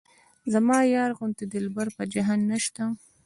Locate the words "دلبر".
1.53-1.87